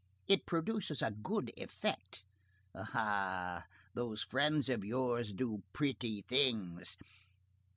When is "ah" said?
2.73-3.65